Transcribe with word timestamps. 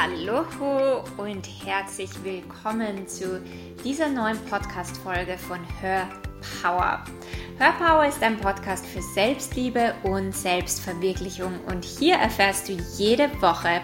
Hallo 0.00 1.02
und 1.16 1.48
herzlich 1.64 2.10
willkommen 2.22 3.08
zu 3.08 3.42
dieser 3.82 4.08
neuen 4.08 4.38
Podcast-Folge 4.44 5.36
von 5.36 5.58
Hör 5.80 6.08
Power. 6.62 7.02
Hör 7.58 7.72
Power 7.72 8.06
ist 8.06 8.22
ein 8.22 8.36
Podcast 8.36 8.86
für 8.86 9.02
Selbstliebe 9.02 9.94
und 10.04 10.36
Selbstverwirklichung 10.36 11.58
und 11.66 11.84
hier 11.84 12.14
erfährst 12.14 12.68
du 12.68 12.74
jede 12.96 13.28
Woche, 13.42 13.80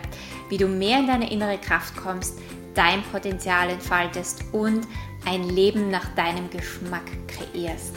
wie 0.51 0.57
du 0.57 0.69
mehr 0.69 1.01
in 1.01 1.09
deine 1.09 1.33
innere 1.33 1.59
Kraft 1.59 1.97
kommst, 1.97 2.39
dein 2.75 3.03
Potenzial 3.11 3.71
entfaltest 3.71 4.45
und 4.53 4.87
ein 5.27 5.49
Leben 5.49 5.91
nach 5.91 6.15
deinem 6.15 6.51
Geschmack 6.51 7.05
kreierst. 7.27 7.95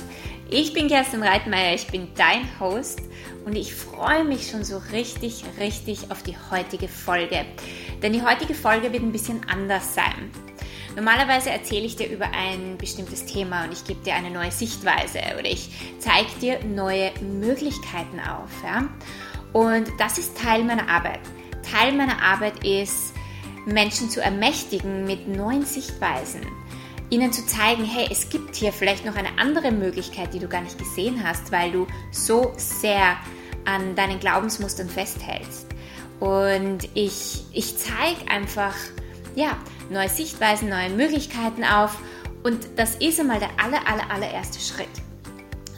Ich 0.50 0.74
bin 0.74 0.88
Kerstin 0.88 1.24
Reitmeier, 1.24 1.74
ich 1.74 1.88
bin 1.88 2.08
dein 2.16 2.48
Host 2.60 3.02
und 3.46 3.56
ich 3.56 3.76
freue 3.76 4.24
mich 4.24 4.50
schon 4.50 4.64
so 4.64 4.82
richtig, 4.94 5.44
richtig 5.60 6.10
auf 6.10 6.24
die 6.24 6.36
heutige 6.52 6.88
Folge. 6.88 7.46
Denn 8.02 8.14
die 8.14 8.22
heutige 8.22 8.54
Folge 8.54 8.94
wird 8.94 9.04
ein 9.04 9.12
bisschen 9.12 9.42
anders 9.50 9.94
sein. 9.94 10.32
Normalerweise 10.96 11.50
erzähle 11.50 11.86
ich 11.86 11.96
dir 11.96 12.10
über 12.10 12.28
ein 12.32 12.78
bestimmtes 12.78 13.26
Thema 13.26 13.66
und 13.66 13.74
ich 13.74 13.84
gebe 13.84 14.04
dir 14.04 14.16
eine 14.16 14.32
neue 14.32 14.52
Sichtweise 14.52 15.20
oder 15.38 15.46
ich 15.46 15.70
zeige 16.00 16.32
dir 16.42 16.64
neue 16.64 17.12
Möglichkeiten 17.22 18.20
auf. 18.20 18.50
Ja? 18.64 18.88
Und 19.54 19.92
das 20.00 20.18
ist 20.18 20.38
Teil 20.38 20.64
meiner 20.64 20.90
Arbeit. 20.90 21.20
Teil 21.72 21.92
meiner 21.92 22.22
Arbeit 22.22 22.66
ist, 22.66 23.14
Menschen 23.66 24.10
zu 24.10 24.22
ermächtigen 24.22 25.06
mit 25.06 25.28
neuen 25.28 25.66
Sichtweisen 25.66 26.42
ihnen 27.10 27.32
zu 27.32 27.46
zeigen, 27.46 27.84
hey, 27.86 28.08
es 28.12 28.30
gibt 28.30 28.56
hier 28.56 28.74
vielleicht 28.74 29.06
noch 29.06 29.16
eine 29.16 29.38
andere 29.38 29.72
Möglichkeit, 29.72 30.34
die 30.34 30.40
du 30.40 30.48
gar 30.48 30.62
nicht 30.62 30.78
gesehen 30.78 31.24
hast, 31.24 31.52
weil 31.52 31.72
du 31.72 31.88
so 32.12 32.54
sehr 32.58 33.18
an 33.66 33.96
deinen 33.96 34.20
Glaubensmustern 34.20 34.90
festhältst. 34.90 35.68
Und 36.20 36.90
ich, 36.94 37.44
ich 37.54 37.78
zeige 37.78 38.30
einfach, 38.30 38.74
ja, 39.36 39.58
neue 39.90 40.10
Sichtweisen, 40.10 40.70
neue 40.70 40.90
Möglichkeiten 40.90 41.64
auf. 41.64 41.98
Und 42.44 42.68
das 42.76 42.96
ist 42.96 43.20
einmal 43.20 43.40
der 43.40 43.50
aller, 43.58 43.88
aller, 43.88 44.10
allererste 44.12 44.60
Schritt. 44.60 44.88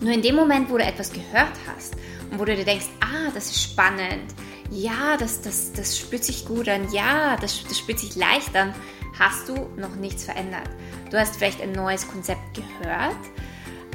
Nur 0.02 0.14
in 0.14 0.22
dem 0.22 0.36
Moment, 0.36 0.70
wo 0.70 0.78
du 0.78 0.84
etwas 0.84 1.12
gehört 1.12 1.52
hast 1.76 1.96
und 2.32 2.40
wo 2.40 2.46
du 2.46 2.56
dir 2.56 2.64
denkst, 2.64 2.88
ah, 3.02 3.32
das 3.34 3.48
ist 3.48 3.62
spannend, 3.62 4.34
ja, 4.72 5.18
das, 5.18 5.42
das, 5.42 5.74
das 5.74 5.98
spürt 5.98 6.24
sich 6.24 6.46
gut 6.46 6.70
an, 6.70 6.92
ja, 6.92 7.38
das, 7.38 7.64
das 7.64 7.78
spürt 7.78 8.00
sich 8.00 8.16
leicht 8.16 8.56
an, 8.56 8.74
hast 9.18 9.50
du 9.50 9.56
noch 9.78 9.96
nichts 9.96 10.24
verändert. 10.24 10.70
Du 11.12 11.20
hast 11.20 11.36
vielleicht 11.36 11.62
ein 11.62 11.72
neues 11.72 12.08
Konzept 12.08 12.42
gehört, 12.54 13.18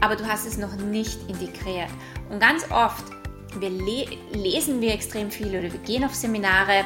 aber 0.00 0.16
du 0.16 0.26
hast 0.26 0.46
es 0.46 0.58
noch 0.58 0.76
nicht 0.76 1.18
integriert. 1.28 1.90
Und 2.28 2.40
ganz 2.40 2.70
oft 2.70 3.04
wir 3.60 3.70
le 3.70 4.06
lesen 4.32 4.80
wir 4.80 4.92
extrem 4.92 5.30
viel 5.30 5.48
oder 5.48 5.72
wir 5.72 5.80
gehen 5.80 6.04
auf 6.04 6.14
Seminare 6.14 6.84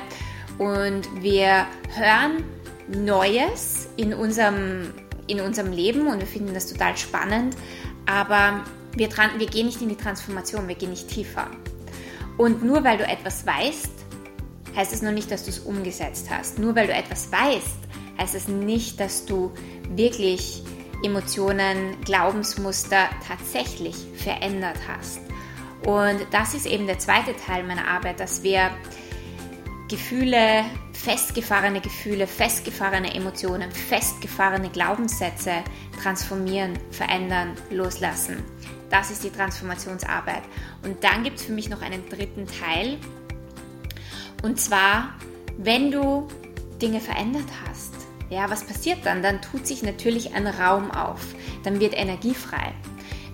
und 0.59 1.09
wir 1.23 1.67
hören 1.95 2.45
Neues 2.89 3.89
in 3.97 4.15
unserem, 4.15 4.93
in 5.27 5.41
unserem 5.41 5.73
Leben 5.73 6.09
und 6.09 6.21
wir 6.21 6.27
finden 6.27 6.55
das 6.55 6.67
total 6.67 6.97
spannend, 6.97 7.57
aber 8.07 8.65
wir, 8.97 9.09
wir 9.11 9.47
gehen 9.47 9.67
nicht 9.67 9.81
in 9.83 9.89
die 9.89 9.97
Transformation, 9.97 10.69
wir 10.69 10.75
gehen 10.75 10.91
nicht 10.91 11.09
tiefer. 11.09 11.49
Und 12.39 12.65
nur 12.65 12.85
weil 12.85 12.97
du 12.97 13.05
etwas 13.05 13.45
weißt, 13.45 13.91
heißt 14.75 14.93
es 14.93 15.03
noch 15.03 15.13
nicht, 15.13 15.31
dass 15.31 15.45
du 15.45 15.51
es 15.51 15.59
umgesetzt 15.59 16.29
hast. 16.31 16.59
Nur 16.59 16.75
weil 16.77 16.87
du 16.87 16.95
etwas 16.95 17.31
weißt, 17.31 17.79
heißt 18.19 18.35
es 18.35 18.49
nicht, 18.49 19.01
dass 19.01 19.27
du 19.27 19.53
wirklich 19.91 20.63
Emotionen, 21.03 22.01
Glaubensmuster 22.05 23.09
tatsächlich 23.27 23.97
verändert 24.17 24.77
hast. 24.89 25.21
Und 25.85 26.27
das 26.31 26.55
ist 26.55 26.67
eben 26.67 26.87
der 26.87 26.99
zweite 26.99 27.37
Teil 27.37 27.65
meiner 27.65 27.87
Arbeit, 27.87 28.21
dass 28.21 28.43
wir 28.43 28.71
Gefühle, 29.89 30.65
festgefahrene 30.93 31.81
Gefühle, 31.81 32.27
festgefahrene 32.27 33.15
Emotionen, 33.15 33.73
festgefahrene 33.73 34.69
Glaubenssätze 34.69 35.65
transformieren, 36.03 36.79
verändern, 36.91 37.55
loslassen. 37.71 38.45
Das 38.91 39.11
ist 39.11 39.25
die 39.25 39.31
Transformationsarbeit. 39.31 40.43
Und 40.85 41.03
dann 41.03 41.25
gibt 41.25 41.39
es 41.39 41.47
für 41.47 41.53
mich 41.53 41.71
noch 41.71 41.83
einen 41.83 42.09
dritten 42.09 42.47
Teil. 42.47 42.99
Und 44.43 44.61
zwar, 44.61 45.15
wenn 45.57 45.91
du 45.91 46.29
Dinge 46.81 47.01
verändert 47.01 47.49
hast, 47.67 47.95
ja, 48.31 48.51
was 48.51 48.65
passiert 48.65 48.99
dann? 49.05 49.23
Dann 49.23 49.41
tut 49.41 49.67
sich 49.67 49.83
natürlich 49.83 50.35
ein 50.35 50.47
Raum 50.47 50.91
auf. 50.91 51.21
Dann 51.65 51.81
wird 51.81 51.97
Energie 51.97 52.35
frei. 52.35 52.73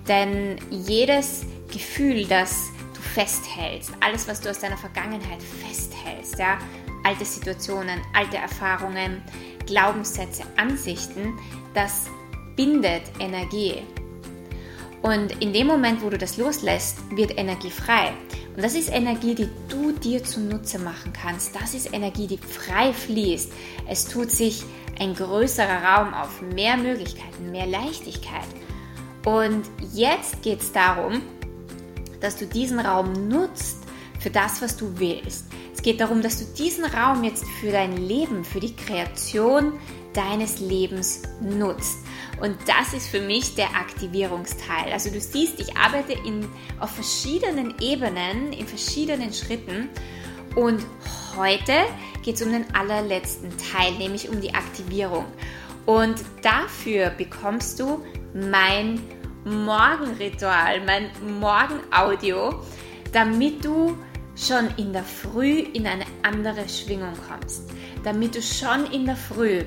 Denn 0.07 0.57
jedes 0.69 1.45
Gefühl, 1.71 2.25
das 2.25 2.69
festhältst, 3.15 3.93
alles, 4.01 4.27
was 4.27 4.41
du 4.41 4.49
aus 4.49 4.59
deiner 4.59 4.77
Vergangenheit 4.77 5.41
festhältst, 5.41 6.37
ja, 6.37 6.57
alte 7.05 7.23
Situationen, 7.23 8.01
alte 8.13 8.35
Erfahrungen, 8.35 9.23
Glaubenssätze, 9.65 10.43
Ansichten, 10.57 11.39
das 11.73 12.07
bindet 12.57 13.03
Energie. 13.19 13.83
Und 15.01 15.41
in 15.41 15.53
dem 15.53 15.67
Moment, 15.67 16.01
wo 16.01 16.09
du 16.09 16.17
das 16.17 16.35
loslässt, 16.35 16.97
wird 17.15 17.37
Energie 17.37 17.69
frei. 17.69 18.11
Und 18.55 18.63
das 18.63 18.75
ist 18.75 18.89
Energie, 18.89 19.33
die 19.33 19.49
du 19.69 19.93
dir 19.93 20.21
zunutze 20.23 20.77
machen 20.79 21.13
kannst. 21.13 21.55
Das 21.55 21.73
ist 21.73 21.93
Energie, 21.93 22.27
die 22.27 22.37
frei 22.37 22.91
fließt. 22.91 23.51
Es 23.87 24.07
tut 24.07 24.29
sich 24.29 24.63
ein 24.99 25.13
größerer 25.13 25.83
Raum 25.83 26.13
auf, 26.13 26.41
mehr 26.41 26.75
Möglichkeiten, 26.75 27.51
mehr 27.51 27.67
Leichtigkeit. 27.67 28.47
Und 29.25 29.63
jetzt 29.93 30.41
geht 30.41 30.61
es 30.61 30.71
darum, 30.71 31.21
dass 32.25 32.37
du 32.37 32.47
diesen 32.47 32.79
Raum 32.79 33.27
nutzt 33.29 33.77
für 34.19 34.31
das, 34.31 34.61
was 34.61 34.75
du 34.75 34.97
willst. 34.97 35.45
Es 35.73 35.83
geht 35.83 36.01
darum, 36.01 36.23
dass 36.23 36.39
du 36.39 36.45
diesen 36.57 36.83
Raum 36.83 37.23
jetzt 37.23 37.45
für 37.61 37.71
dein 37.71 37.95
Leben, 37.97 38.43
für 38.43 38.59
die 38.59 38.75
Kreation 38.75 39.73
deines 40.13 40.59
Lebens 40.59 41.21
nutzt. 41.39 41.99
Und 42.41 42.57
das 42.65 42.93
ist 42.93 43.07
für 43.07 43.21
mich 43.21 43.53
der 43.53 43.69
Aktivierungsteil. 43.75 44.91
Also 44.91 45.11
du 45.11 45.21
siehst, 45.21 45.59
ich 45.59 45.77
arbeite 45.77 46.13
in, 46.13 46.47
auf 46.79 46.89
verschiedenen 46.89 47.75
Ebenen, 47.79 48.51
in 48.53 48.65
verschiedenen 48.65 49.31
Schritten. 49.31 49.89
Und 50.55 50.83
heute 51.37 51.73
geht 52.23 52.35
es 52.35 52.41
um 52.41 52.51
den 52.51 52.65
allerletzten 52.73 53.51
Teil, 53.57 53.93
nämlich 53.99 54.29
um 54.29 54.41
die 54.41 54.55
Aktivierung. 54.55 55.25
Und 55.85 56.15
dafür 56.41 57.11
bekommst 57.11 57.79
du 57.79 58.03
mein 58.33 58.99
Morgenritual, 59.45 60.83
mein 60.85 61.11
Morgenaudio, 61.39 62.63
damit 63.13 63.63
du 63.63 63.95
schon 64.35 64.67
in 64.77 64.91
der 64.91 65.03
Früh 65.03 65.59
in 65.59 65.85
eine 65.85 66.05
andere 66.23 66.67
Schwingung 66.67 67.13
kommst, 67.29 67.69
damit 68.03 68.35
du 68.35 68.41
schon 68.41 68.91
in 68.91 69.05
der 69.05 69.15
Früh 69.15 69.61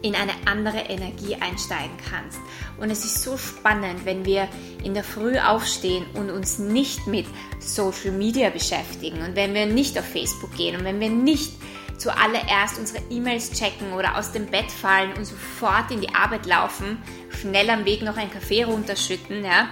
in 0.00 0.14
eine 0.14 0.32
andere 0.46 0.78
Energie 0.78 1.34
einsteigen 1.34 1.96
kannst. 2.10 2.38
Und 2.78 2.90
es 2.90 3.04
ist 3.04 3.22
so 3.22 3.36
spannend, 3.36 4.04
wenn 4.04 4.24
wir 4.24 4.48
in 4.82 4.94
der 4.94 5.04
Früh 5.04 5.38
aufstehen 5.38 6.04
und 6.14 6.30
uns 6.30 6.58
nicht 6.58 7.06
mit 7.06 7.26
Social 7.60 8.12
Media 8.12 8.50
beschäftigen 8.50 9.22
und 9.22 9.36
wenn 9.36 9.54
wir 9.54 9.66
nicht 9.66 9.98
auf 9.98 10.04
Facebook 10.04 10.54
gehen 10.56 10.76
und 10.76 10.84
wenn 10.84 11.00
wir 11.00 11.10
nicht 11.10 11.52
zuallererst 11.98 12.78
unsere 12.78 13.02
E-Mails 13.10 13.52
checken 13.52 13.92
oder 13.92 14.16
aus 14.16 14.32
dem 14.32 14.46
Bett 14.46 14.70
fallen 14.70 15.12
und 15.14 15.24
sofort 15.24 15.90
in 15.90 16.00
die 16.00 16.14
Arbeit 16.14 16.46
laufen, 16.46 17.02
schnell 17.40 17.70
am 17.70 17.84
Weg 17.84 18.02
noch 18.02 18.16
einen 18.16 18.30
Kaffee 18.30 18.64
runterschütten 18.64 19.44
ja, 19.44 19.68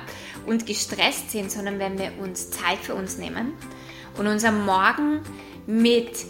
und 0.46 0.66
gestresst 0.66 1.30
sind, 1.30 1.50
sondern 1.50 1.78
wenn 1.78 1.98
wir 1.98 2.12
uns 2.20 2.50
Zeit 2.50 2.78
für 2.78 2.94
uns 2.94 3.18
nehmen 3.18 3.54
und 4.16 4.26
unser 4.26 4.52
Morgen 4.52 5.20
mit, 5.66 6.24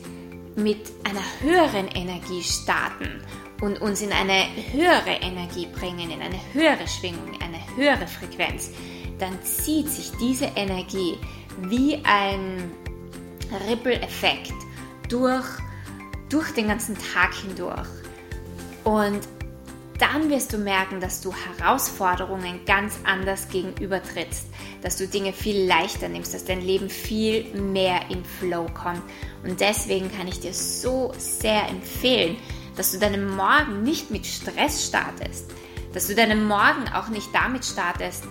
mit 0.57 0.81
einer 1.05 1.25
höheren 1.41 1.89
Energie 1.89 2.43
starten 2.43 3.23
und 3.61 3.81
uns 3.81 4.03
in 4.03 4.13
eine 4.13 4.47
höhere 4.73 5.21
Energie 5.21 5.67
bringen, 5.67 6.11
in 6.11 6.21
eine 6.21 6.41
höhere 6.53 6.87
Schwingung, 6.89 7.35
in 7.35 7.43
eine 7.43 7.61
höhere 7.77 8.07
Frequenz, 8.07 8.71
dann 9.19 9.41
zieht 9.43 9.89
sich 9.89 10.11
diese 10.21 10.47
Energie 10.57 11.17
wie 11.61 12.01
ein 12.05 12.73
Ripple-Effekt 13.69 14.53
durch 15.09 15.47
durch 16.33 16.51
den 16.53 16.69
ganzen 16.69 16.97
Tag 16.97 17.35
hindurch. 17.35 17.89
Und 18.85 19.21
dann 19.99 20.31
wirst 20.31 20.53
du 20.53 20.59
merken, 20.59 20.99
dass 20.99 21.21
du 21.21 21.33
Herausforderungen 21.33 22.65
ganz 22.67 22.99
anders 23.05 23.49
gegenübertrittst, 23.51 24.47
dass 24.83 24.97
du 24.97 25.07
Dinge 25.07 25.33
viel 25.33 25.67
leichter 25.67 26.09
nimmst, 26.09 26.35
dass 26.35 26.45
dein 26.45 26.61
Leben 26.61 26.91
viel 26.91 27.45
mehr 27.55 28.01
in 28.11 28.25
Flow 28.25 28.67
kommt. 28.75 29.03
Und 29.45 29.61
deswegen 29.61 30.11
kann 30.11 30.27
ich 30.27 30.41
dir 30.41 30.55
so 30.55 31.13
sehr 31.19 31.69
empfehlen, 31.69 32.37
dass 32.77 32.91
du 32.91 32.99
deinen 32.99 33.29
Morgen 33.29 33.83
nicht 33.83 34.11
mit 34.11 34.27
Stress 34.27 34.87
startest, 34.87 35.53
dass 35.93 36.09
du 36.09 36.15
deinen 36.15 36.49
Morgen 36.49 36.89
auch 36.95 37.09
nicht 37.09 37.29
damit 37.33 37.65
startest, 37.65 38.25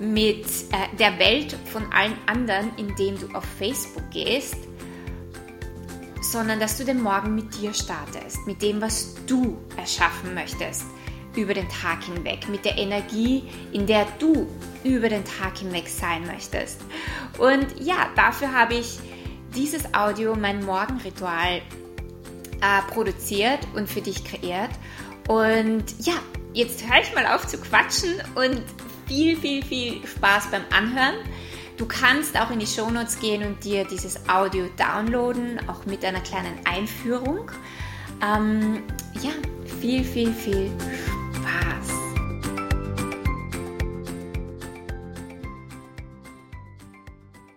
mit 0.00 0.44
äh, 0.72 0.96
der 0.98 1.20
Welt 1.20 1.56
von 1.70 1.92
allen 1.92 2.16
anderen, 2.26 2.72
indem 2.76 3.16
du 3.20 3.28
auf 3.36 3.44
Facebook 3.58 4.10
gehst 4.10 4.56
sondern 6.34 6.58
dass 6.58 6.76
du 6.76 6.84
den 6.84 7.00
Morgen 7.00 7.36
mit 7.36 7.56
dir 7.60 7.72
startest, 7.72 8.44
mit 8.44 8.60
dem, 8.60 8.80
was 8.80 9.14
du 9.24 9.56
erschaffen 9.76 10.34
möchtest 10.34 10.84
über 11.36 11.54
den 11.54 11.68
Tag 11.68 12.02
hinweg, 12.02 12.48
mit 12.48 12.64
der 12.64 12.76
Energie, 12.76 13.44
in 13.72 13.86
der 13.86 14.04
du 14.18 14.48
über 14.82 15.08
den 15.08 15.24
Tag 15.24 15.58
hinweg 15.58 15.88
sein 15.88 16.26
möchtest. 16.26 16.80
Und 17.38 17.68
ja, 17.78 18.08
dafür 18.16 18.52
habe 18.52 18.74
ich 18.74 18.98
dieses 19.54 19.94
Audio, 19.94 20.34
mein 20.34 20.64
Morgenritual, 20.64 21.58
äh, 22.60 22.92
produziert 22.92 23.60
und 23.76 23.88
für 23.88 24.00
dich 24.00 24.24
kreiert. 24.24 24.70
Und 25.28 25.84
ja, 26.00 26.14
jetzt 26.52 26.84
höre 26.84 27.00
ich 27.00 27.14
mal 27.14 27.26
auf 27.26 27.46
zu 27.46 27.58
quatschen 27.58 28.12
und 28.34 28.60
viel, 29.06 29.36
viel, 29.36 29.64
viel 29.64 30.04
Spaß 30.04 30.50
beim 30.50 30.64
Anhören. 30.76 31.14
Du 31.76 31.86
kannst 31.86 32.38
auch 32.38 32.52
in 32.52 32.60
die 32.60 32.68
Shownotes 32.68 33.18
gehen 33.18 33.44
und 33.44 33.64
dir 33.64 33.84
dieses 33.84 34.28
Audio 34.28 34.68
downloaden, 34.76 35.68
auch 35.68 35.84
mit 35.86 36.04
einer 36.04 36.20
kleinen 36.20 36.64
Einführung. 36.64 37.50
Ähm, 38.22 38.84
ja, 39.20 39.32
viel, 39.80 40.04
viel, 40.04 40.32
viel 40.32 40.70
Spaß. 41.34 41.88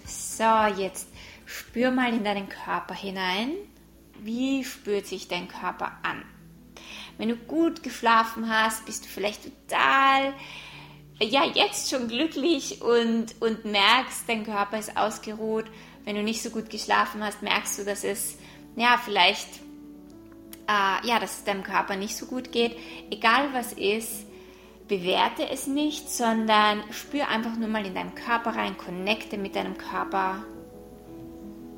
So, 0.03 0.81
jetzt 0.81 1.09
spür 1.45 1.91
mal 1.91 2.11
in 2.11 2.23
deinen 2.23 2.49
Körper 2.49 2.95
hinein. 2.95 3.51
Wie 4.19 4.63
spürt 4.63 5.05
sich 5.05 5.27
dein 5.27 5.47
Körper 5.47 5.91
an? 6.01 6.23
Wenn 7.19 7.29
du 7.29 7.35
gut 7.35 7.83
geschlafen 7.83 8.49
hast, 8.49 8.83
bist 8.87 9.05
du 9.05 9.09
vielleicht 9.09 9.43
total 9.43 10.33
ja 11.19 11.43
jetzt 11.45 11.89
schon 11.89 12.07
glücklich 12.07 12.81
und, 12.81 13.35
und 13.39 13.65
merkst, 13.65 14.27
dein 14.27 14.45
Körper 14.45 14.77
ist 14.77 14.95
ausgeruht. 14.97 15.65
Wenn 16.05 16.15
du 16.15 16.23
nicht 16.23 16.41
so 16.41 16.49
gut 16.49 16.69
geschlafen 16.69 17.23
hast, 17.23 17.41
merkst 17.41 17.79
du, 17.79 17.85
dass 17.85 18.03
es 18.03 18.37
ja 18.75 18.99
vielleicht 19.03 19.47
äh, 20.67 21.07
ja, 21.07 21.19
dass 21.19 21.39
es 21.39 21.43
deinem 21.43 21.63
Körper 21.63 21.95
nicht 21.95 22.15
so 22.15 22.25
gut 22.25 22.51
geht. 22.51 22.77
Egal 23.09 23.53
was 23.53 23.73
ist, 23.73 24.25
bewerte 24.87 25.49
es 25.49 25.67
nicht, 25.67 26.09
sondern 26.09 26.83
spür 26.91 27.27
einfach 27.29 27.55
nur 27.57 27.69
mal 27.69 27.85
in 27.85 27.95
deinen 27.95 28.15
Körper 28.15 28.55
rein, 28.55 28.77
connecte 28.77 29.37
mit 29.37 29.55
deinem 29.55 29.77
Körper, 29.77 30.43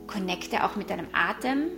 connecte 0.08 0.64
auch 0.64 0.76
mit 0.76 0.90
deinem 0.90 1.08
Atem. 1.14 1.70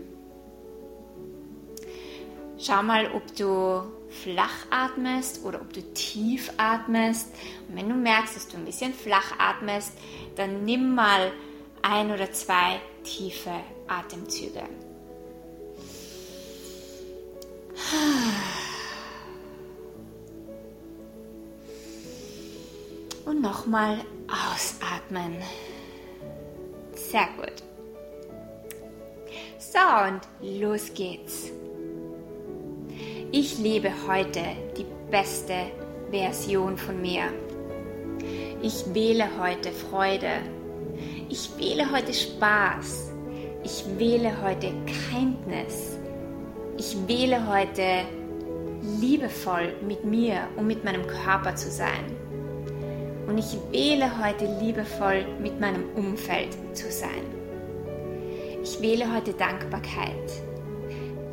Schau 2.58 2.84
mal, 2.84 3.12
ob 3.12 3.36
du 3.36 3.82
flach 4.12 4.68
atmest 4.70 5.44
oder 5.44 5.62
ob 5.62 5.74
du 5.74 5.82
tief 5.94 6.52
atmest. 6.58 7.34
Und 7.68 7.78
wenn 7.78 7.90
du 7.90 7.96
merkst, 7.96 8.36
dass 8.36 8.48
du 8.48 8.58
ein 8.58 8.66
bisschen 8.66 8.94
flach 8.94 9.40
atmest, 9.40 9.94
dann 10.36 10.66
nimm 10.66 10.94
mal 10.94 11.32
ein 11.82 12.12
oder 12.12 12.32
zwei 12.32 12.80
tiefe 13.04 13.54
Atemzüge. 13.88 14.64
Und 23.26 23.42
nochmal 23.42 24.00
ausatmen. 24.28 25.38
Sehr 26.94 27.28
gut. 27.38 27.64
So, 29.58 29.80
und 30.08 30.22
los 30.62 30.94
geht's. 30.94 31.52
Ich 33.34 33.60
lebe 33.60 33.90
heute 34.10 34.42
die 34.78 34.86
beste 35.10 35.54
Version 36.12 36.78
von 36.78 37.00
mir. 37.02 37.24
Ich 38.62 38.94
wähle 38.94 39.26
heute 39.40 39.72
Freude. 39.72 40.28
Ich 41.30 41.50
wähle 41.58 41.90
heute 41.94 42.14
Spaß. 42.14 43.14
Ich 43.64 43.86
wähle 43.98 44.34
heute 44.44 44.74
Kindness. 45.10 45.98
Ich 46.78 46.98
wähle 47.08 47.48
heute 47.48 48.06
liebevoll 49.00 49.76
mit 49.88 50.04
mir 50.04 50.50
und 50.58 50.68
mit 50.68 50.84
meinem 50.84 51.08
Körper 51.08 51.56
zu 51.56 51.72
sein. 51.72 52.04
Und 53.28 53.38
ich 53.38 53.56
wähle 53.72 54.12
heute 54.22 54.44
liebevoll 54.60 55.26
mit 55.42 55.58
meinem 55.58 55.86
Umfeld 55.96 56.50
zu 56.74 56.92
sein. 56.92 57.24
Ich 58.62 58.82
wähle 58.82 59.16
heute 59.16 59.32
Dankbarkeit. 59.32 60.44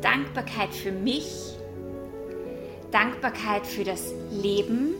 Dankbarkeit 0.01 0.73
für 0.73 0.93
mich 0.93 1.58
Dankbarkeit 2.91 3.65
für 3.65 3.83
das 3.83 4.13
Leben, 4.31 4.95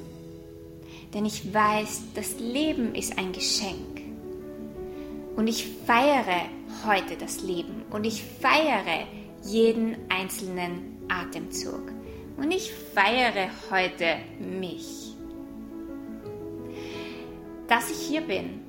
denn 1.13 1.25
ich 1.25 1.53
weiß, 1.53 2.03
das 2.13 2.39
Leben 2.39 2.93
ist 2.95 3.17
ein 3.17 3.31
Geschenk. 3.31 4.01
Und 5.35 5.47
ich 5.47 5.67
feiere 5.85 6.49
heute 6.85 7.15
das 7.17 7.41
Leben 7.41 7.83
und 7.91 8.05
ich 8.05 8.23
feiere 8.23 9.07
jeden 9.43 9.97
einzelnen 10.09 10.97
Atemzug. 11.07 11.91
Und 12.37 12.51
ich 12.51 12.71
feiere 12.71 13.49
heute 13.69 14.17
mich. 14.39 15.13
Dass 17.67 17.89
ich 17.91 18.07
hier 18.07 18.21
bin, 18.21 18.61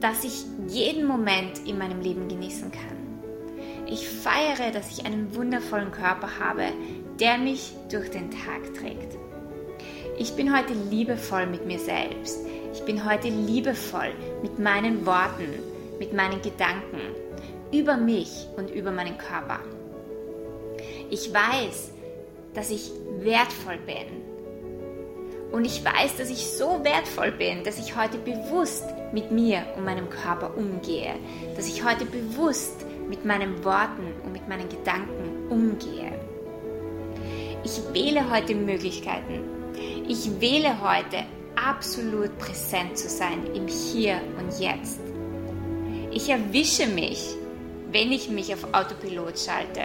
dass 0.00 0.24
ich 0.24 0.44
jeden 0.68 1.06
Moment 1.06 1.66
in 1.66 1.78
meinem 1.78 2.00
Leben 2.00 2.28
genießen 2.28 2.70
kann. 2.70 3.00
Ich 3.86 4.08
feiere, 4.08 4.70
dass 4.72 4.90
ich 4.90 5.04
einen 5.04 5.34
wundervollen 5.34 5.90
Körper 5.90 6.38
habe, 6.38 6.64
der 7.20 7.36
mich 7.36 7.72
durch 7.90 8.10
den 8.10 8.30
Tag 8.30 8.74
trägt. 8.74 9.18
Ich 10.18 10.34
bin 10.34 10.56
heute 10.56 10.72
liebevoll 10.72 11.46
mit 11.46 11.66
mir 11.66 11.78
selbst. 11.78 12.38
Ich 12.72 12.82
bin 12.82 13.04
heute 13.04 13.28
liebevoll 13.28 14.12
mit 14.42 14.58
meinen 14.58 15.04
Worten, 15.04 15.48
mit 15.98 16.14
meinen 16.14 16.40
Gedanken, 16.40 17.00
über 17.72 17.96
mich 17.96 18.46
und 18.56 18.70
über 18.70 18.90
meinen 18.90 19.18
Körper. 19.18 19.60
Ich 21.10 21.32
weiß, 21.32 21.92
dass 22.54 22.70
ich 22.70 22.90
wertvoll 23.18 23.78
bin. 23.84 24.30
Und 25.52 25.64
ich 25.64 25.84
weiß, 25.84 26.16
dass 26.16 26.30
ich 26.30 26.46
so 26.46 26.84
wertvoll 26.84 27.32
bin, 27.32 27.64
dass 27.64 27.78
ich 27.78 27.96
heute 27.96 28.18
bewusst 28.18 28.84
mit 29.12 29.32
mir 29.32 29.64
und 29.76 29.84
meinem 29.84 30.08
Körper 30.08 30.56
umgehe. 30.56 31.14
Dass 31.56 31.66
ich 31.66 31.84
heute 31.84 32.04
bewusst 32.04 32.86
mit 33.08 33.24
meinen 33.24 33.64
Worten 33.64 34.14
und 34.24 34.32
mit 34.32 34.48
meinen 34.48 34.68
Gedanken 34.68 35.50
umgehe. 35.50 36.12
Ich 37.62 37.80
wähle 37.92 38.30
heute 38.30 38.54
Möglichkeiten. 38.54 39.44
Ich 40.08 40.40
wähle 40.40 40.80
heute 40.80 41.24
absolut 41.56 42.36
präsent 42.38 42.96
zu 42.96 43.08
sein 43.08 43.54
im 43.54 43.68
Hier 43.68 44.20
und 44.38 44.58
Jetzt. 44.58 45.00
Ich 46.10 46.28
erwische 46.30 46.86
mich, 46.86 47.34
wenn 47.92 48.12
ich 48.12 48.30
mich 48.30 48.52
auf 48.54 48.64
Autopilot 48.72 49.38
schalte. 49.38 49.82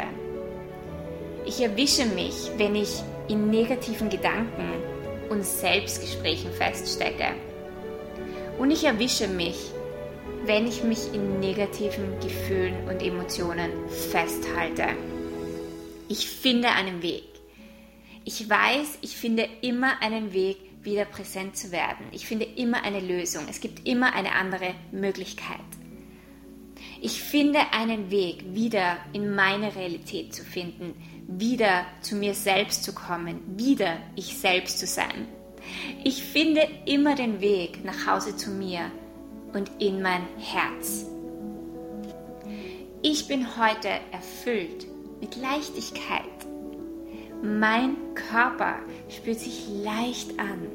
Ich 1.45 1.61
erwische 1.61 2.05
mich, 2.05 2.49
wenn 2.57 2.75
ich 2.75 3.03
in 3.27 3.49
negativen 3.49 4.09
Gedanken 4.09 4.69
und 5.29 5.43
Selbstgesprächen 5.43 6.51
feststecke. 6.53 7.33
Und 8.57 8.71
ich 8.71 8.85
erwische 8.85 9.27
mich, 9.27 9.71
wenn 10.45 10.65
ich 10.65 10.81
mich 10.83 11.13
in 11.13 11.39
negativen 11.39 12.19
Gefühlen 12.21 12.87
und 12.87 13.01
Emotionen 13.01 13.71
festhalte. 13.89 14.87
Ich 16.07 16.27
finde 16.29 16.69
einen 16.69 17.01
Weg. 17.01 17.34
Ich 18.27 18.49
weiß, 18.49 18.97
ich 19.01 19.15
finde 19.15 19.47
immer 19.61 20.01
einen 20.01 20.33
Weg, 20.33 20.57
wieder 20.81 21.05
präsent 21.05 21.55
zu 21.55 21.71
werden. 21.71 22.07
Ich 22.11 22.25
finde 22.25 22.45
immer 22.45 22.83
eine 22.83 22.99
Lösung. 22.99 23.43
Es 23.47 23.59
gibt 23.59 23.87
immer 23.87 24.13
eine 24.13 24.33
andere 24.33 24.73
Möglichkeit. 24.91 25.59
Ich 26.99 27.21
finde 27.21 27.59
einen 27.71 28.09
Weg, 28.09 28.43
wieder 28.55 28.97
in 29.13 29.35
meine 29.35 29.75
Realität 29.75 30.33
zu 30.33 30.43
finden, 30.43 30.95
wieder 31.27 31.85
zu 32.01 32.15
mir 32.15 32.33
selbst 32.33 32.83
zu 32.83 32.93
kommen, 32.95 33.41
wieder 33.57 33.97
ich 34.15 34.37
selbst 34.37 34.79
zu 34.79 34.87
sein. 34.87 35.27
Ich 36.03 36.23
finde 36.23 36.67
immer 36.85 37.13
den 37.13 37.41
Weg 37.41 37.85
nach 37.85 38.07
Hause 38.07 38.35
zu 38.35 38.49
mir 38.49 38.91
und 39.53 39.69
in 39.77 40.01
mein 40.01 40.23
Herz. 40.39 41.05
Ich 43.03 43.27
bin 43.27 43.55
heute 43.57 43.89
erfüllt 44.11 44.87
mit 45.21 45.35
Leichtigkeit. 45.35 46.34
Mein 47.45 47.95
Körper 48.15 48.79
spürt 49.07 49.39
sich 49.39 49.67
leicht 49.83 50.39
an. 50.39 50.67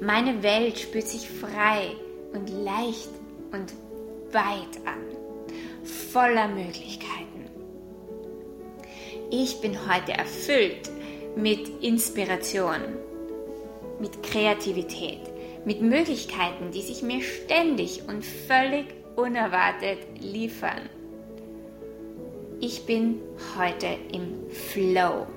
Meine 0.00 0.42
Welt 0.42 0.76
spürt 0.80 1.06
sich 1.06 1.28
frei 1.28 1.92
und 2.32 2.50
leicht 2.50 3.10
und 3.52 3.72
weit 4.32 4.84
an, 4.84 4.98
voller 5.84 6.48
Möglichkeiten. 6.48 7.44
Ich 9.30 9.60
bin 9.60 9.78
heute 9.88 10.10
erfüllt 10.12 10.90
mit 11.36 11.68
Inspiration, 11.84 12.80
mit 14.00 14.24
Kreativität, 14.24 15.20
mit 15.64 15.82
Möglichkeiten, 15.82 16.72
die 16.72 16.82
sich 16.82 17.02
mir 17.02 17.20
ständig 17.22 18.02
und 18.08 18.24
völlig 18.24 18.86
unerwartet 19.14 19.98
liefern. 20.20 20.88
Ich 22.60 22.86
bin 22.86 23.20
heute 23.56 23.86
im 24.12 24.50
Flow. 24.50 25.28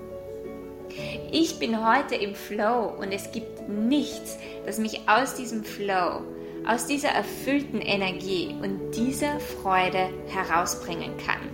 Ich 1.32 1.60
bin 1.60 1.86
heute 1.86 2.16
im 2.16 2.36
Flow 2.36 2.94
und 3.00 3.12
es 3.12 3.32
gibt 3.32 3.68
nichts, 3.68 4.38
das 4.66 4.78
mich 4.78 5.02
aus 5.08 5.36
diesem 5.36 5.64
Flow, 5.64 6.22
aus 6.68 6.86
dieser 6.86 7.10
erfüllten 7.10 7.82
Energie 7.82 8.56
und 8.62 8.92
dieser 8.92 9.40
Freude 9.40 10.10
herausbringen 10.28 11.18
kann. 11.18 11.50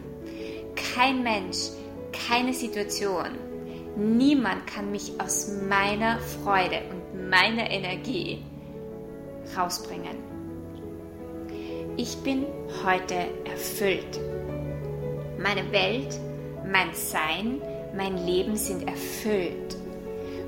Kein 0.95 1.23
Mensch, 1.23 1.69
keine 2.27 2.53
Situation, 2.53 3.27
niemand 3.95 4.67
kann 4.67 4.91
mich 4.91 5.13
aus 5.19 5.51
meiner 5.67 6.19
Freude 6.19 6.81
und 6.91 7.29
meiner 7.29 7.69
Energie 7.69 8.43
rausbringen. 9.57 10.17
Ich 11.97 12.17
bin 12.17 12.45
heute 12.85 13.15
erfüllt. 13.45 14.19
Meine 15.37 15.71
Welt, 15.71 16.19
mein 16.65 16.93
Sein, 16.93 17.61
mein 17.95 18.25
Leben 18.25 18.55
sind 18.55 18.87
erfüllt. 18.87 19.75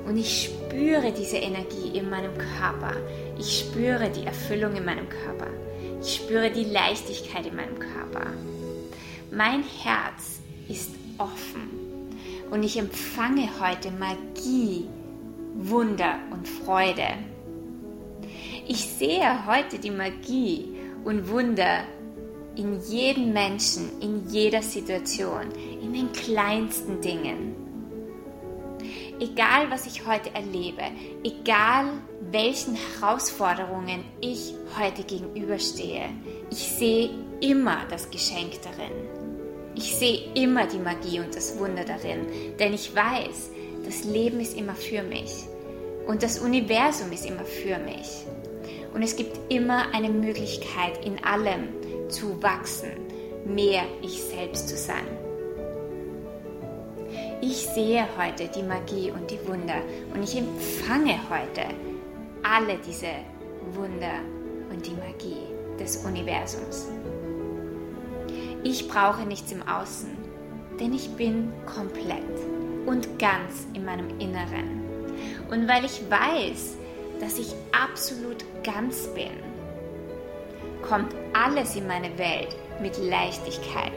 Und 0.06 0.18
ich 0.18 0.44
spüre 0.44 1.12
diese 1.12 1.38
Energie 1.38 1.98
in 1.98 2.10
meinem 2.10 2.34
Körper. 2.38 2.96
Ich 3.38 3.60
spüre 3.60 4.10
die 4.10 4.26
Erfüllung 4.26 4.76
in 4.76 4.86
meinem 4.86 5.08
Körper. 5.10 5.48
Ich 6.02 6.16
spüre 6.16 6.50
die 6.50 6.66
Leichtigkeit 6.66 7.46
in 7.46 7.56
meinem 7.56 7.78
Körper. 7.78 8.32
Mein 9.32 9.64
Herz 9.64 10.42
ist 10.68 10.92
offen 11.18 11.70
und 12.50 12.64
ich 12.64 12.78
empfange 12.78 13.48
heute 13.60 13.92
Magie, 13.92 14.88
Wunder 15.56 16.16
und 16.32 16.48
Freude. 16.48 17.08
Ich 18.68 18.86
sehe 18.86 19.46
heute 19.46 19.80
die 19.80 19.92
Magie 19.92 20.68
und 21.04 21.30
Wunder 21.30 21.84
in 22.62 22.80
jedem 22.88 23.34
Menschen, 23.34 23.90
in 24.02 24.30
jeder 24.30 24.62
Situation, 24.62 25.52
in 25.82 25.94
den 25.94 26.12
kleinsten 26.12 27.02
Dingen. 27.02 27.56
Egal, 29.20 29.72
was 29.72 29.88
ich 29.88 30.06
heute 30.06 30.34
erlebe, 30.36 30.84
egal, 31.24 31.86
welchen 32.32 32.76
Herausforderungen 32.76 34.04
ich 34.22 34.54
heute 34.80 35.04
gegenüberstehe, 35.04 36.10
ich 36.52 36.58
sehe 36.60 37.10
immer 37.40 37.80
das 37.90 38.12
Geschenk 38.12 38.62
darin. 38.62 38.94
Ich 39.74 39.96
sehe 39.96 40.32
immer 40.36 40.68
die 40.68 40.78
Magie 40.78 41.20
und 41.20 41.36
das 41.36 41.58
Wunder 41.58 41.84
darin, 41.84 42.28
denn 42.60 42.74
ich 42.74 42.96
weiß, 42.96 43.50
das 43.86 44.04
Leben 44.04 44.40
ist 44.40 44.56
immer 44.56 44.76
für 44.76 45.02
mich 45.02 45.32
und 46.08 46.22
das 46.22 46.38
Universum 46.38 47.12
ist 47.12 47.26
immer 47.26 47.46
für 47.46 47.80
mich. 47.80 48.26
Und 48.94 49.02
es 49.02 49.16
gibt 49.16 49.52
immer 49.52 49.86
eine 49.94 50.10
Möglichkeit, 50.10 51.04
in 51.06 51.24
allem 51.24 51.70
zu 52.12 52.42
wachsen, 52.42 52.92
mehr 53.46 53.84
ich 54.02 54.22
selbst 54.24 54.70
zu 54.70 54.78
sein. 54.78 55.08
Ich 57.42 57.68
sehe 57.68 58.06
heute 58.18 58.48
die 58.48 58.64
Magie 58.64 59.12
und 59.12 59.32
die 59.32 59.40
Wunder 59.48 59.82
und 60.14 60.24
ich 60.24 60.38
empfange 60.38 61.18
heute 61.30 61.64
alle 62.44 62.78
diese 62.86 63.08
Wunder 63.74 64.20
und 64.70 64.86
die 64.86 64.92
Magie 64.92 65.48
des 65.80 65.98
Universums. 66.06 66.88
Ich 68.64 68.88
brauche 68.88 69.26
nichts 69.26 69.52
im 69.52 69.68
Außen, 69.68 70.10
denn 70.80 70.94
ich 70.94 71.10
bin 71.12 71.52
komplett 71.66 72.22
und 72.86 73.18
ganz 73.18 73.66
in 73.74 73.86
meinem 73.86 74.20
Inneren. 74.20 74.82
Und 75.50 75.68
weil 75.68 75.84
ich 75.84 76.02
weiß, 76.10 76.78
dass 77.20 77.40
ich 77.40 77.54
absolut 77.72 78.46
ganz 78.64 79.08
bin, 79.08 79.32
kommt 80.92 81.16
alles 81.32 81.78
in 81.78 81.88
meine 81.88 82.18
Welt 82.18 82.54
mit 82.82 82.98
Leichtigkeit. 82.98 83.94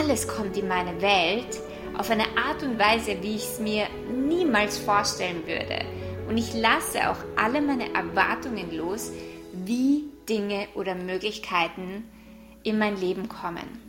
Alles 0.00 0.26
kommt 0.26 0.56
in 0.56 0.66
meine 0.66 1.00
Welt 1.00 1.60
auf 1.96 2.10
eine 2.10 2.24
Art 2.36 2.60
und 2.64 2.76
Weise, 2.76 3.16
wie 3.22 3.36
ich 3.36 3.44
es 3.44 3.60
mir 3.60 3.86
niemals 4.12 4.78
vorstellen 4.78 5.46
würde. 5.46 5.84
Und 6.28 6.38
ich 6.38 6.54
lasse 6.54 7.08
auch 7.08 7.18
alle 7.36 7.62
meine 7.62 7.94
Erwartungen 7.94 8.76
los, 8.76 9.12
wie 9.64 10.06
Dinge 10.28 10.66
oder 10.74 10.96
Möglichkeiten 10.96 12.02
in 12.64 12.80
mein 12.80 13.00
Leben 13.00 13.28
kommen. 13.28 13.80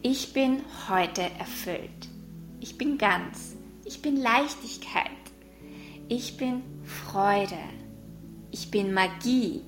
Ich 0.00 0.32
bin 0.32 0.60
heute 0.88 1.22
erfüllt. 1.40 2.08
Ich 2.60 2.78
bin 2.78 2.98
ganz. 2.98 3.56
Ich 3.84 4.00
bin 4.00 4.16
Leichtigkeit. 4.16 5.10
Ich 6.08 6.36
bin 6.36 6.62
Freude. 6.84 7.58
Ich 8.52 8.70
bin 8.70 8.92
Magie. 8.94 9.62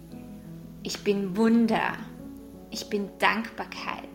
Ich 0.86 1.02
bin 1.02 1.34
Wunder. 1.34 1.94
Ich 2.70 2.90
bin 2.90 3.08
Dankbarkeit. 3.18 4.10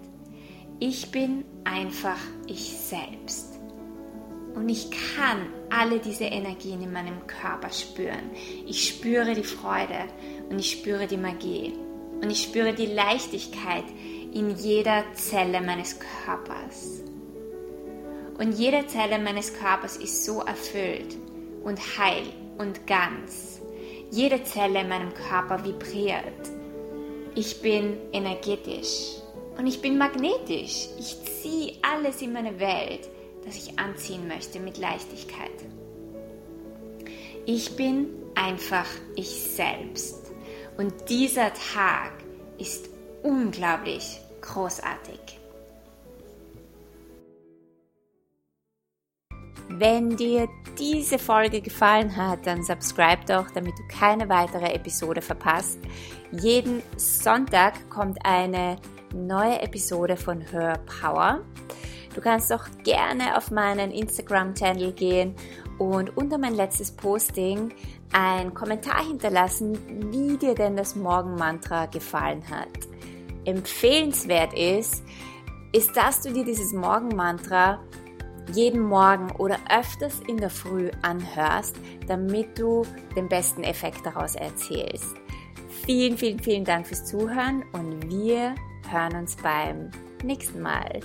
Ich 0.80 1.10
bin 1.10 1.44
einfach 1.64 2.20
ich 2.46 2.78
selbst. 2.78 3.58
Und 4.54 4.70
ich 4.70 4.92
kann 4.92 5.48
alle 5.72 5.98
diese 5.98 6.26
Energien 6.26 6.84
in 6.84 6.94
meinem 6.94 7.26
Körper 7.26 7.72
spüren. 7.72 8.30
Ich 8.68 8.88
spüre 8.88 9.34
die 9.34 9.44
Freude 9.44 9.98
und 10.52 10.60
ich 10.60 10.70
spüre 10.74 11.08
die 11.08 11.18
Magie. 11.18 11.74
Und 12.22 12.30
ich 12.30 12.44
spüre 12.44 12.76
die 12.76 12.86
Leichtigkeit 12.86 13.86
in 14.32 14.56
jeder 14.56 15.06
Zelle 15.16 15.62
meines 15.62 15.98
Körpers. 16.24 17.02
Und 18.38 18.52
jede 18.52 18.86
Zelle 18.86 19.18
meines 19.18 19.56
Körpers 19.56 19.98
ist 19.98 20.24
so 20.24 20.42
erfüllt 20.42 21.18
und 21.64 21.80
heil 21.98 22.28
und 22.60 22.86
ganz. 22.86 23.60
Jede 24.12 24.44
Zelle 24.44 24.82
in 24.82 24.90
meinem 24.90 25.16
Körper 25.16 25.66
vibriert. 25.66 26.59
Ich 27.36 27.62
bin 27.62 27.98
energetisch. 28.12 29.16
Und 29.58 29.68
ich 29.68 29.82
bin 29.82 29.98
magnetisch. 29.98 30.88
Ich 30.98 31.18
ziehe 31.42 31.74
alles 31.82 32.22
in 32.22 32.34
meine 32.34 32.60
Welt, 32.60 33.10
das 33.46 33.56
ich 33.56 33.78
anziehen 33.78 34.28
möchte 34.28 34.60
mit 34.60 34.78
Leichtigkeit. 34.78 35.52
Ich 37.46 37.76
bin 37.76 38.08
einfach 38.36 38.88
ich 39.16 39.30
selbst. 39.30 40.32
Und 40.78 41.10
dieser 41.10 41.52
Tag 41.54 42.14
ist 42.58 42.90
unglaublich 43.24 44.20
großartig. 44.42 45.39
Wenn 49.72 50.18
dir 50.18 50.50
diese 50.80 51.20
Folge 51.20 51.62
gefallen 51.62 52.16
hat, 52.16 52.46
dann 52.48 52.64
subscribe 52.64 53.22
doch, 53.28 53.52
damit 53.52 53.78
du 53.78 53.84
keine 53.88 54.28
weitere 54.28 54.74
Episode 54.74 55.22
verpasst. 55.22 55.80
Jeden 56.32 56.82
Sonntag 56.98 57.90
kommt 57.90 58.18
eine 58.26 58.78
neue 59.14 59.62
Episode 59.62 60.18
von 60.18 60.42
Her 60.42 60.80
Power. 61.02 61.42
Du 62.16 62.22
kannst 62.22 62.52
auch 62.52 62.66
gerne 62.84 63.38
auf 63.38 63.52
meinen 63.52 63.92
Instagram-Channel 63.92 64.92
gehen 64.94 65.36
und 65.78 66.18
unter 66.18 66.38
mein 66.38 66.56
letztes 66.56 66.92
Posting 66.92 67.72
ein 68.12 68.54
Kommentar 68.54 69.06
hinterlassen, 69.06 69.78
wie 70.12 70.36
dir 70.38 70.56
denn 70.56 70.76
das 70.76 70.96
Morgenmantra 70.96 71.86
gefallen 71.86 72.44
hat. 72.50 72.88
Empfehlenswert 73.46 74.54
ist, 74.54 75.04
ist, 75.72 75.96
dass 75.96 76.22
du 76.22 76.34
dir 76.34 76.44
dieses 76.44 76.74
Morgenmantra 76.74 77.80
jeden 78.54 78.82
Morgen 78.82 79.32
oder 79.38 79.58
öfters 79.70 80.20
in 80.28 80.38
der 80.38 80.50
Früh 80.50 80.90
anhörst, 81.02 81.76
damit 82.08 82.58
du 82.58 82.86
den 83.16 83.28
besten 83.28 83.64
Effekt 83.64 84.06
daraus 84.06 84.36
erzielst. 84.36 85.16
Vielen, 85.86 86.18
vielen, 86.18 86.40
vielen 86.40 86.66
Dank 86.66 86.88
fürs 86.88 87.06
Zuhören 87.06 87.64
und 87.74 88.10
wir 88.10 88.56
hören 88.90 89.16
uns 89.16 89.36
beim 89.38 89.92
nächsten 90.24 90.62
Mal. 90.62 91.00